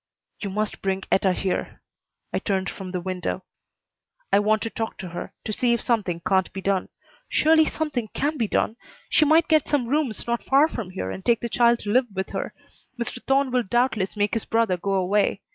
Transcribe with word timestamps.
"You 0.39 0.49
must 0.49 0.81
bring 0.81 1.03
Etta 1.11 1.31
here." 1.31 1.79
I 2.33 2.39
turned 2.39 2.71
from 2.71 2.89
the 2.89 2.99
window. 2.99 3.43
"I 4.33 4.39
want 4.39 4.63
to 4.63 4.71
talk 4.71 4.97
to 4.97 5.09
her, 5.09 5.31
to 5.45 5.53
see 5.53 5.73
if 5.75 5.81
something 5.81 6.19
can't 6.21 6.51
be 6.53 6.59
done. 6.59 6.89
Surely 7.29 7.65
something 7.65 8.07
can 8.07 8.35
be 8.35 8.47
done! 8.47 8.77
She 9.11 9.25
might 9.25 9.47
get 9.47 9.67
some 9.67 9.87
rooms 9.87 10.25
not 10.25 10.41
far 10.43 10.67
from 10.67 10.89
here 10.89 11.11
and 11.11 11.23
take 11.23 11.41
the 11.41 11.49
child 11.49 11.77
to 11.81 11.91
live 11.91 12.07
with 12.15 12.29
her. 12.29 12.51
Mr. 12.99 13.21
Thorne 13.25 13.51
will 13.51 13.61
doubtless 13.61 14.17
make 14.17 14.33
his 14.33 14.45
brother 14.45 14.75
go 14.75 14.93
away. 14.95 15.43